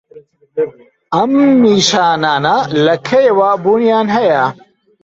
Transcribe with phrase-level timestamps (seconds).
[1.15, 1.31] ئەم
[1.63, 2.55] نیشانانه
[2.85, 4.45] لە کەیەوە بوونیان هەیە؟